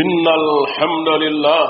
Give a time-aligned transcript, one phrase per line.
[0.00, 1.64] إن الحمد لله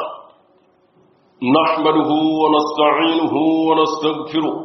[1.56, 2.10] نحمده
[2.42, 3.34] ونستعينه
[3.68, 4.56] ونستغفره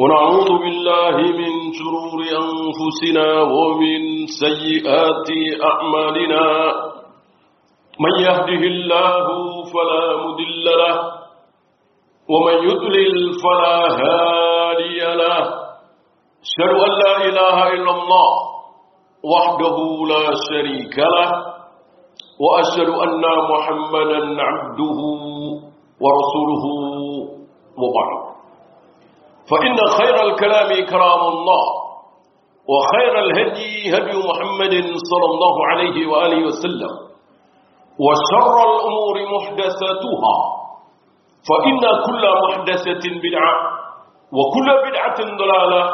[0.00, 5.28] ونعوذ بالله من شرور أنفسنا ومن سيئات
[5.70, 6.44] أعمالنا
[8.04, 9.26] من يهده الله
[9.72, 10.96] فلا مدل له
[12.28, 15.44] ومن يضلل فلا هادي له
[16.44, 18.30] أشهد أن لا إله إلا الله
[19.34, 19.76] وحده
[20.12, 21.57] لا شريك له
[22.40, 24.98] وأشهد أن محمدا عبده
[26.02, 26.64] ورسوله
[27.82, 28.18] وبعد.
[29.50, 31.64] فإن خير الكلام كلام الله
[32.68, 34.74] وخير الهدي هدي محمد
[35.10, 36.92] صلى الله عليه وآله وسلم
[37.98, 40.36] وشر الأمور محدثاتها
[41.48, 43.54] فإن كل محدثة بدعة
[44.32, 45.84] وكل بدعة ضلالة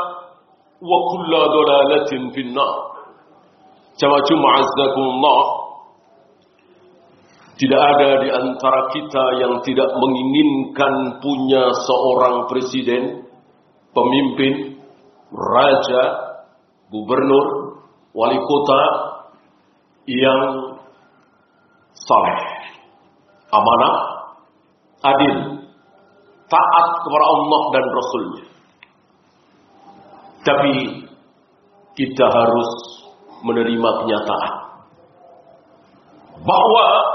[0.90, 2.76] وكل ضلالة في النار.
[3.94, 5.63] Jamaah معزكم الله
[7.54, 13.30] Tidak ada di antara kita yang tidak menginginkan punya seorang presiden,
[13.94, 14.82] pemimpin,
[15.30, 16.02] raja,
[16.90, 17.78] gubernur,
[18.10, 18.82] wali kota
[20.10, 20.40] yang
[21.94, 22.40] saleh,
[23.54, 23.96] amanah,
[25.14, 25.36] adil,
[26.50, 28.44] taat kepada Allah dan Rasulnya.
[30.42, 30.74] Tapi
[31.94, 32.70] kita harus
[33.46, 34.54] menerima kenyataan
[36.42, 37.13] bahwa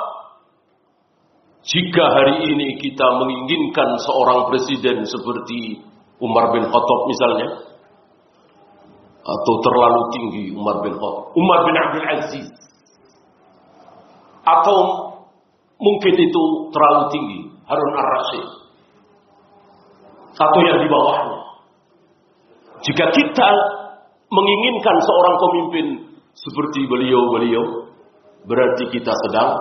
[1.69, 5.85] jika hari ini kita menginginkan seorang presiden seperti
[6.17, 7.47] Umar bin Khattab misalnya,
[9.21, 12.49] atau terlalu tinggi Umar bin Khattab, Umar bin Abdul Aziz,
[14.41, 14.77] atau
[15.77, 18.47] mungkin itu terlalu tinggi Harun Ar-Rasyid,
[20.41, 21.39] atau yang di bawahnya.
[22.81, 23.49] Jika kita
[24.25, 25.85] menginginkan seorang pemimpin
[26.33, 27.93] seperti beliau-beliau,
[28.49, 29.53] berarti kita sedang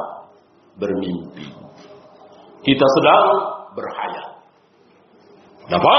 [0.80, 1.67] bermimpi.
[2.68, 3.24] Kita sedang
[3.72, 4.28] berhayal.
[5.64, 5.96] Kenapa?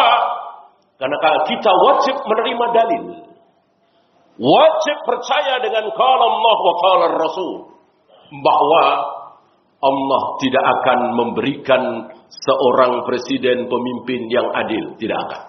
[1.01, 1.17] Karena
[1.49, 3.03] kita wajib menerima dalil.
[4.37, 7.73] Wajib percaya dengan kala Allah wa kala Rasul.
[8.29, 8.83] Bahwa
[9.81, 11.83] Allah tidak akan memberikan
[12.29, 14.93] seorang presiden pemimpin yang adil.
[15.01, 15.41] Tidak akan.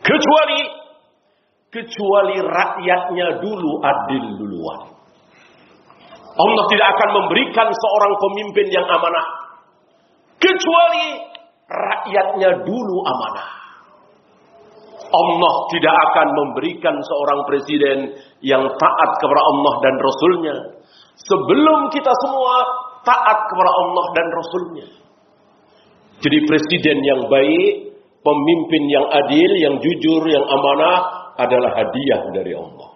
[0.00, 0.60] Kecuali
[1.68, 4.80] kecuali rakyatnya dulu adil duluan.
[6.38, 9.47] Allah tidak akan memberikan seorang pemimpin yang amanah
[10.58, 11.06] kecuali
[11.70, 13.50] rakyatnya dulu amanah.
[15.08, 17.98] Allah tidak akan memberikan seorang presiden
[18.44, 20.56] yang taat kepada Allah dan Rasulnya
[21.16, 22.54] sebelum kita semua
[23.06, 24.88] taat kepada Allah dan Rasulnya.
[26.18, 30.98] Jadi presiden yang baik, pemimpin yang adil, yang jujur, yang amanah
[31.38, 32.88] adalah hadiah dari Allah.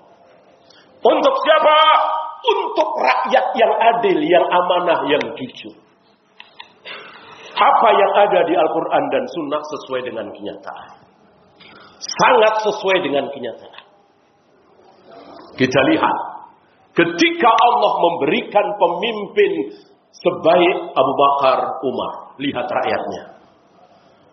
[1.01, 1.79] Untuk siapa?
[2.43, 5.82] Untuk rakyat yang adil, yang amanah, yang jujur.
[7.53, 10.91] Apa yang ada di Al-Quran dan Sunnah sesuai dengan kenyataan.
[12.01, 13.85] Sangat sesuai dengan kenyataan.
[15.57, 16.17] Kita lihat.
[16.93, 19.53] Ketika Allah memberikan pemimpin
[20.13, 22.13] sebaik Abu Bakar Umar.
[22.41, 23.23] Lihat rakyatnya.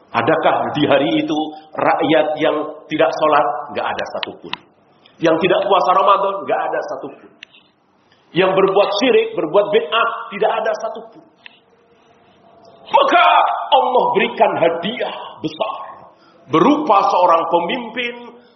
[0.09, 1.37] Adakah di hari itu
[1.77, 2.57] rakyat yang
[2.89, 3.45] tidak sholat?
[3.77, 4.53] Gak ada satupun.
[5.21, 6.35] Yang tidak puasa Ramadan?
[6.49, 7.29] Gak ada satupun.
[8.33, 10.09] Yang berbuat syirik, berbuat bid'ah?
[10.33, 11.23] Tidak ada satupun.
[12.89, 13.25] Maka
[13.69, 15.73] Allah berikan hadiah besar.
[16.49, 18.15] Berupa seorang pemimpin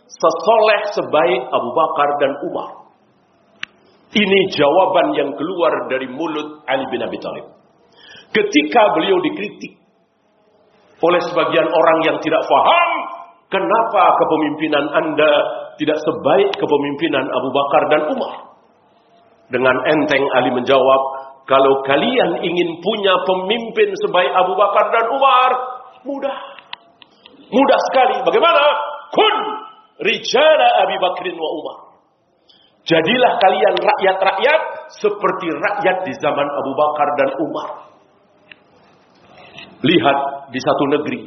[0.10, 2.70] sesoleh sebaik Abu Bakar dan Umar.
[4.14, 7.50] Ini jawaban yang keluar dari mulut Ali bin Abi Thalib.
[8.34, 9.74] Ketika beliau dikritik
[11.02, 12.90] oleh sebagian orang yang tidak faham
[13.50, 15.32] kenapa kepemimpinan Anda
[15.78, 18.34] tidak sebaik kepemimpinan Abu Bakar dan Umar.
[19.50, 21.02] Dengan enteng Ali menjawab,
[21.44, 25.52] kalau kalian ingin punya pemimpin sebaik Abu Bakar dan Umar,
[26.08, 26.38] mudah.
[27.52, 28.16] Mudah sekali.
[28.24, 28.64] Bagaimana?
[29.12, 29.36] Kun
[30.02, 31.78] rijala Abi Bakrin wa Umar.
[32.84, 34.62] Jadilah kalian rakyat-rakyat
[35.00, 37.70] seperti rakyat di zaman Abu Bakar dan Umar.
[39.84, 40.18] Lihat
[40.52, 41.22] di satu negeri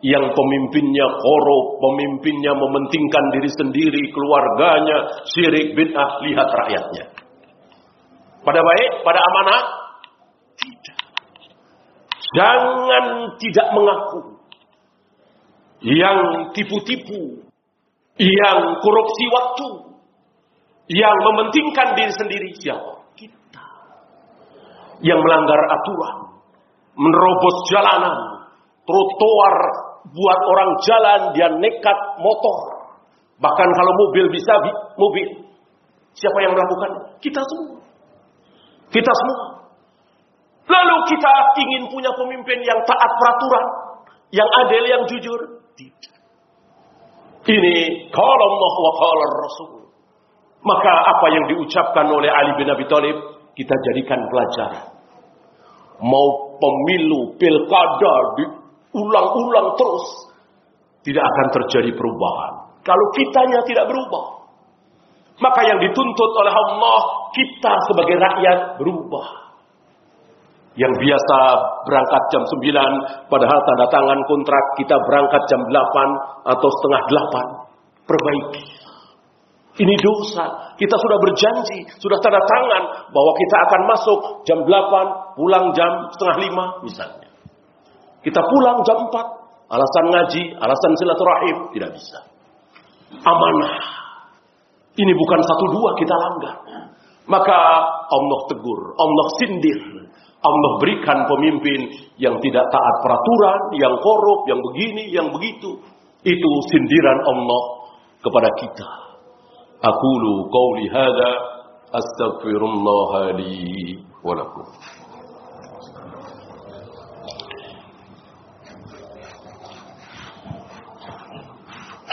[0.00, 7.19] yang pemimpinnya korup, pemimpinnya mementingkan diri sendiri, keluarganya, syirik, bid'ah, lihat rakyatnya.
[8.40, 9.62] Pada baik, pada amanah?
[10.56, 10.98] Tidak.
[12.36, 13.04] Jangan
[13.36, 14.20] tidak mengaku.
[15.84, 16.18] Yang
[16.56, 17.44] tipu-tipu.
[18.20, 19.68] Yang korupsi waktu.
[20.92, 22.48] Yang mementingkan diri sendiri.
[22.60, 22.92] Siapa?
[23.16, 23.64] Kita.
[25.04, 26.16] Yang melanggar aturan.
[26.96, 28.16] Menerobos jalanan.
[28.84, 29.56] Trotoar
[30.08, 31.20] buat orang jalan.
[31.36, 32.58] Dia nekat motor.
[33.40, 34.52] Bahkan kalau mobil bisa
[35.00, 35.28] mobil.
[36.12, 37.16] Siapa yang melakukan?
[37.24, 37.79] Kita semua.
[38.90, 39.42] Kita semua.
[40.70, 43.64] Lalu kita ingin punya pemimpin yang taat peraturan,
[44.30, 45.40] yang adil, yang jujur.
[45.74, 46.14] Tidak.
[47.50, 47.76] Ini
[48.14, 49.70] kalau Allah wa kalau Rasul.
[50.60, 53.16] Maka apa yang diucapkan oleh Ali bin Abi Thalib
[53.56, 54.86] kita jadikan pelajaran.
[56.04, 60.06] Mau pemilu, pilkada diulang-ulang terus
[61.00, 62.52] tidak akan terjadi perubahan.
[62.84, 64.39] Kalau kitanya tidak berubah,
[65.40, 67.00] maka yang dituntut oleh Allah
[67.32, 69.26] kita sebagai rakyat berubah.
[70.78, 71.38] Yang biasa
[71.82, 75.74] berangkat jam 9, padahal tanda tangan kontrak kita berangkat jam 8
[76.46, 77.02] atau setengah
[78.06, 78.06] 8.
[78.06, 78.64] Perbaiki.
[79.80, 80.76] Ini dosa.
[80.78, 86.36] Kita sudah berjanji, sudah tanda tangan bahwa kita akan masuk jam 8, pulang jam setengah
[86.38, 87.28] 5 misalnya.
[88.20, 92.18] Kita pulang jam 4, alasan ngaji, alasan silaturahim, tidak bisa.
[93.24, 93.99] Amanah.
[95.00, 96.54] Ini bukan satu dua kita langgar.
[97.24, 97.58] Maka
[98.10, 99.80] Allah tegur, Allah sindir.
[100.40, 105.80] Allah berikan pemimpin yang tidak taat peraturan, yang korup, yang begini, yang begitu.
[106.24, 107.62] Itu sindiran Allah
[108.24, 108.88] kepada kita.
[109.84, 111.30] Aqulu qawli hadha
[111.92, 114.64] astaghfirullah li wa lakum.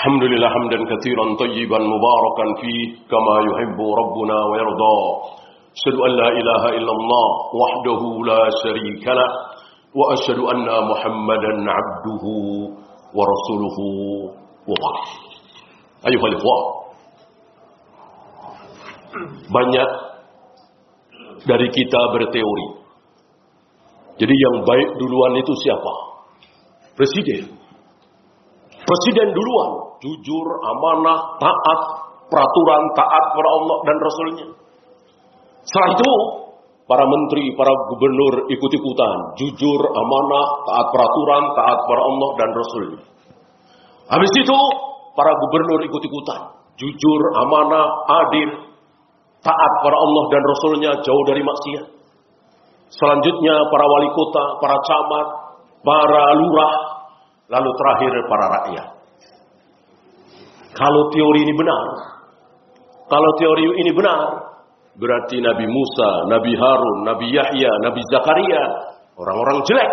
[0.08, 4.98] الحمد لله حمدا كثيرا طيبا مباركا فيه كما يحب ربنا ويرضى
[5.76, 7.28] أشهد أن لا إله إلا الله
[7.62, 8.02] وحده
[8.32, 9.30] لا شريك له
[10.00, 12.24] وأشهد أن محمدا عبده
[13.18, 13.78] ورسوله
[14.70, 14.98] وبعد
[16.08, 16.58] أيها الإخوة
[19.52, 19.90] banyak
[21.52, 22.68] dari kita berteori.
[24.24, 25.94] Jadi yang baik duluan itu siapa?
[26.96, 27.52] Presiden.
[28.88, 31.82] Presiden duluan jujur, amanah, taat,
[32.28, 34.48] peraturan, taat kepada Allah dan Rasulnya.
[35.68, 36.12] Setelah itu,
[36.88, 43.00] para menteri, para gubernur ikut-ikutan, jujur, amanah, taat peraturan, taat kepada Allah dan Rasulnya.
[44.08, 44.60] Habis itu,
[45.14, 46.42] para gubernur ikut-ikutan,
[46.80, 47.86] jujur, amanah,
[48.24, 48.50] adil,
[49.44, 51.86] taat kepada Allah dan Rasulnya, jauh dari maksiat.
[52.88, 55.28] Selanjutnya, para wali kota, para camat,
[55.84, 56.74] para lurah,
[57.52, 58.88] lalu terakhir para rakyat.
[60.78, 61.86] Kalau teori ini benar,
[63.10, 64.20] kalau teori ini benar,
[64.94, 68.64] berarti Nabi Musa, Nabi Harun, Nabi Yahya, Nabi Zakaria,
[69.18, 69.92] orang-orang jelek,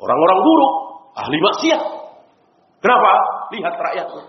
[0.00, 0.72] orang-orang buruk,
[1.12, 1.82] ahli maksiat.
[2.80, 3.12] Kenapa?
[3.52, 4.24] Lihat rakyatnya.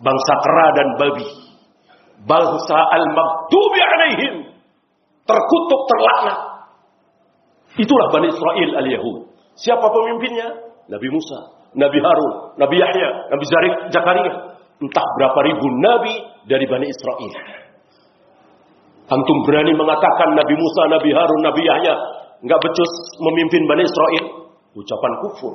[0.00, 1.28] Bangsa kera dan babi.
[2.24, 4.34] Bangsa al-maghdubi alaihim.
[5.28, 6.38] Terkutuk, terlaknat.
[7.76, 9.28] Itulah Bani Israel al-Yahud.
[9.60, 10.72] Siapa pemimpinnya?
[10.88, 11.38] Nabi Musa,
[11.76, 13.44] Nabi Harun, Nabi Yahya, Nabi
[13.92, 14.49] Zakaria.
[14.80, 16.14] Entah berapa ribu nabi
[16.48, 17.32] dari Bani Israel.
[19.10, 21.94] Antum berani mengatakan Nabi Musa, Nabi Harun, Nabi Yahya
[22.40, 24.24] nggak becus memimpin Bani Israel?
[24.72, 25.54] Ucapan kufur.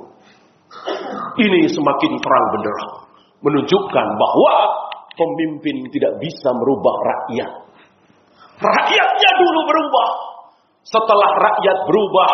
[1.40, 2.94] Ini semakin terang benderang.
[3.42, 4.54] Menunjukkan bahwa
[5.16, 7.52] pemimpin tidak bisa merubah rakyat.
[8.60, 10.10] Rakyatnya dulu berubah.
[10.86, 12.32] Setelah rakyat berubah,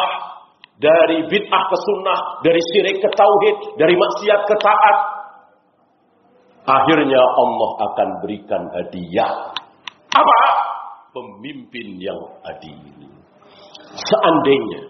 [0.81, 4.97] dari bid'ah ke sunnah, dari syirik ke tauhid, dari maksiat ke taat.
[6.61, 9.49] Akhirnya Allah akan berikan hadiah.
[10.13, 10.41] Apa?
[11.11, 13.09] Pemimpin yang adil.
[13.91, 14.81] Seandainya,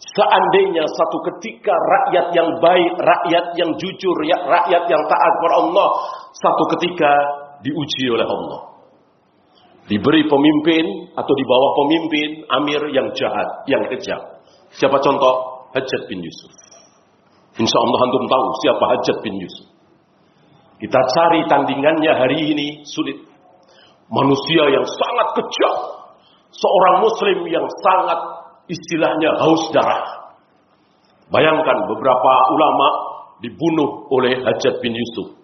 [0.00, 5.88] seandainya satu ketika rakyat yang baik, rakyat yang jujur, ya, rakyat yang taat kepada Allah,
[6.32, 7.12] satu ketika
[7.60, 8.60] diuji oleh Allah.
[9.90, 10.84] Diberi pemimpin
[11.18, 12.28] atau di bawah pemimpin
[12.62, 14.20] amir yang jahat, yang kejam.
[14.78, 15.66] Siapa contoh?
[15.74, 16.52] Hajat bin Yusuf.
[17.58, 19.71] Insya Allah antum tahu siapa Hajat bin Yusuf.
[20.82, 23.14] Kita cari tandingannya hari ini sulit.
[24.10, 25.74] Manusia yang sangat kejam.
[26.50, 28.20] Seorang muslim yang sangat
[28.66, 30.34] istilahnya haus darah.
[31.30, 32.88] Bayangkan beberapa ulama
[33.40, 35.38] dibunuh oleh Hajat bin Yusuf.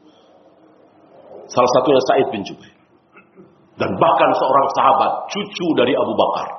[1.49, 2.77] Salah satunya Said bin Jubair.
[3.79, 6.51] Dan bahkan seorang sahabat, cucu dari Abu Bakar.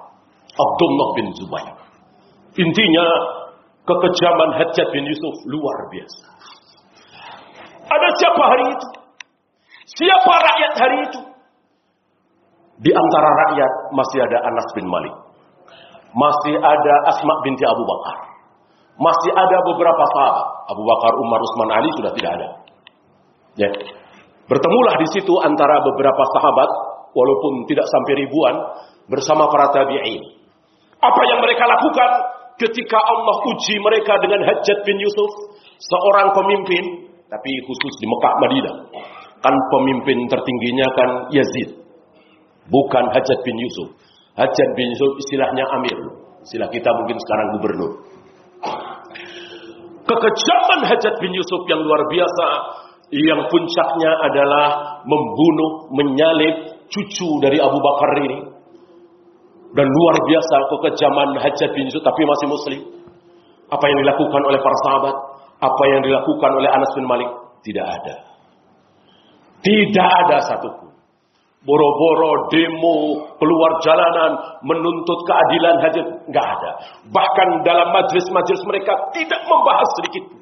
[0.56, 1.76] Abdullah bin Zubair.
[2.56, 3.06] Intinya
[3.84, 6.26] kekejaman Hajjat bin Yusuf luar biasa.
[7.90, 8.88] Ada siapa hari itu?
[9.90, 11.20] Siapa rakyat hari itu?
[12.80, 15.16] Di antara rakyat masih ada Anas bin Malik.
[16.14, 18.18] Masih ada Asma binti Abu Bakar.
[19.00, 20.48] Masih ada beberapa sahabat.
[20.70, 22.48] Abu Bakar, Umar, Utsman, Ali sudah tidak ada.
[23.58, 23.70] Ya.
[24.50, 26.70] Bertemulah di situ antara beberapa sahabat
[27.14, 28.56] walaupun tidak sampai ribuan
[29.10, 30.22] bersama para tabi'in.
[31.00, 32.12] Apa yang mereka lakukan
[32.60, 35.32] ketika Allah uji mereka dengan Hajjat bin Yusuf,
[35.80, 38.76] seorang pemimpin, tapi khusus di Mekah Madinah.
[39.40, 41.70] Kan pemimpin tertingginya kan Yazid.
[42.68, 43.96] Bukan Hajjat bin Yusuf.
[44.36, 45.98] Hajat bin Yusuf istilahnya Amir.
[46.44, 47.92] Istilah kita mungkin sekarang gubernur.
[50.10, 52.48] Kekejaman Hajat bin Yusuf yang luar biasa.
[53.10, 54.68] Yang puncaknya adalah
[55.02, 58.40] membunuh, menyalib cucu dari Abu Bakar ini.
[59.70, 62.82] Dan luar biasa kekejaman Hajat bin Yusuf tapi masih muslim.
[63.70, 65.16] Apa yang dilakukan oleh para sahabat,
[65.60, 67.30] apa yang dilakukan oleh Anas bin Malik
[67.68, 68.16] tidak ada.
[69.60, 70.90] Tidak ada satupun.
[71.60, 74.32] Boro-boro demo keluar jalanan
[74.64, 76.72] menuntut keadilan hajat nggak ada.
[77.12, 80.40] Bahkan dalam majelis-majelis mereka tidak membahas sedikit.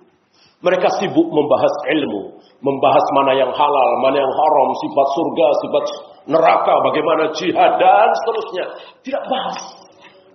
[0.61, 5.83] Mereka sibuk membahas ilmu, membahas mana yang halal, mana yang haram, sifat surga, sifat
[6.29, 8.65] neraka, bagaimana jihad dan seterusnya.
[9.01, 9.61] Tidak bahas.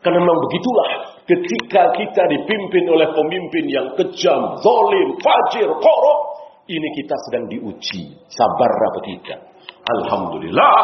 [0.03, 0.87] Karena memang begitulah
[1.27, 6.21] ketika kita dipimpin oleh pemimpin yang kejam, zalim, fajir, korup,
[6.67, 8.15] ini kita sedang diuji.
[8.31, 9.39] Sabar apa tidak?
[9.83, 10.77] Alhamdulillah,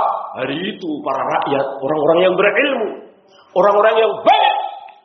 [0.43, 2.91] hari itu para rakyat, orang-orang yang berilmu,
[3.55, 4.57] orang-orang yang baik,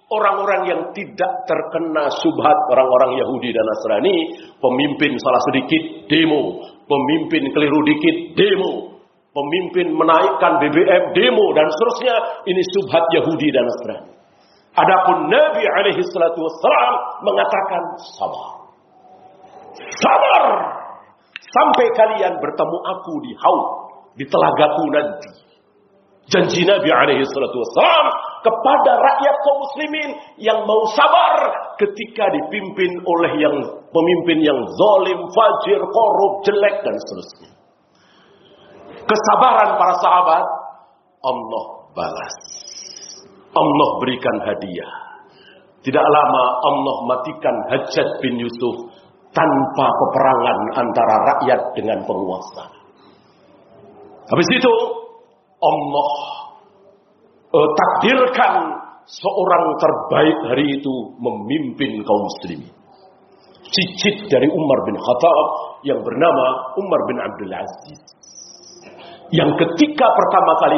[0.09, 4.17] orang-orang yang tidak terkena subhat orang-orang Yahudi dan Nasrani,
[4.57, 9.01] pemimpin salah sedikit demo, pemimpin keliru dikit demo,
[9.33, 12.15] pemimpin menaikkan BBM demo dan seterusnya,
[12.49, 14.12] ini subhat Yahudi dan Nasrani.
[14.73, 17.83] Adapun Nabi alaihi salatu wassalam mengatakan
[18.17, 18.49] sabar.
[20.01, 20.43] Sabar
[21.53, 23.65] sampai kalian bertemu aku di haud,
[24.17, 25.31] di telagaku nanti.
[26.23, 28.07] Janji Nabi alaihi salatu wassalam
[28.41, 30.09] kepada rakyat kaum muslimin
[30.41, 33.55] yang mau sabar ketika dipimpin oleh yang
[33.93, 37.51] pemimpin yang zalim, fajir, korup, jelek dan seterusnya.
[39.03, 40.45] Kesabaran para sahabat
[41.21, 42.35] Allah balas.
[43.53, 44.93] Allah berikan hadiah.
[45.83, 48.75] Tidak lama Allah matikan Hajjat bin Yusuf
[49.35, 52.63] tanpa peperangan antara rakyat dengan penguasa.
[54.31, 54.73] Habis itu
[55.59, 56.11] Allah
[57.51, 58.53] uh, takdirkan
[59.03, 62.71] seorang terbaik hari itu memimpin kaum muslimin.
[63.73, 65.47] Cicit dari Umar bin Khattab
[65.83, 66.45] yang bernama
[66.79, 67.99] Umar bin Abdul Aziz.
[69.33, 70.77] Yang ketika pertama kali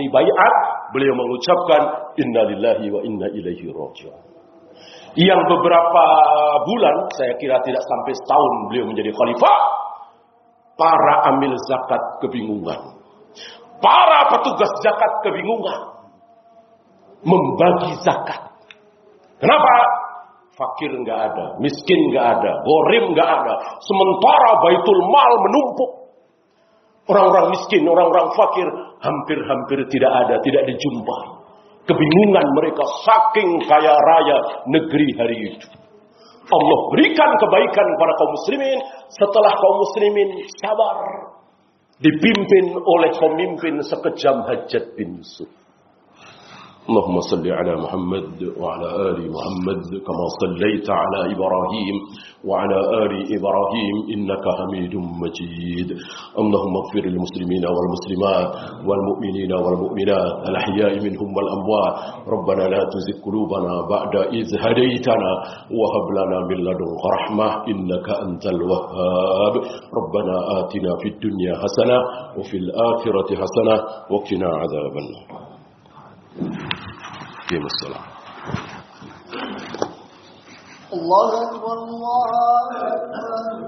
[0.00, 0.54] dibayar,
[0.94, 4.30] beliau mengucapkan innalillahi wa inna ilaihi raji'un.
[5.18, 6.04] Yang beberapa
[6.64, 9.58] bulan, saya kira tidak sampai setahun beliau menjadi khalifah,
[10.78, 12.80] para amil zakat kebingungan.
[13.82, 15.80] Para petugas zakat kebingungan.
[17.20, 18.48] Membagi zakat.
[19.40, 19.72] Kenapa?
[20.56, 23.54] Fakir nggak ada, miskin nggak ada, gorim nggak ada.
[23.80, 25.99] Sementara baitul mal menumpuk.
[27.10, 28.66] Orang-orang miskin, orang-orang fakir
[29.02, 31.26] hampir-hampir tidak ada, tidak dijumpai.
[31.90, 34.38] Kebingungan mereka saking kaya raya
[34.70, 35.66] negeri hari itu.
[36.50, 38.78] Allah berikan kebaikan kepada kaum muslimin
[39.10, 40.96] setelah kaum muslimin sabar
[42.00, 45.50] dipimpin oleh pemimpin sekejam Hajat bin Yusuf.
[46.88, 51.96] اللهم صل على محمد وعلى آل محمد كما صليت على إبراهيم
[52.44, 55.88] وعلى آل إبراهيم إنك حميد مجيد.
[56.38, 58.50] اللهم اغفر للمسلمين والمسلمات
[58.88, 61.94] والمؤمنين والمؤمنات الأحياء منهم والأموات.
[62.34, 65.32] ربنا لا تزغ قلوبنا بعد إذ هديتنا
[65.78, 69.54] وهب لنا من لدنك رحمة إنك أنت الوهاب.
[69.98, 71.98] ربنا آتنا في الدنيا حسنة
[72.38, 73.76] وفي الآخرة حسنة
[74.10, 75.50] وقنا عذاب النار.
[77.50, 78.04] قيم الصلاة.
[80.92, 82.28] الله أكبر الله
[82.92, 83.60] أكبر.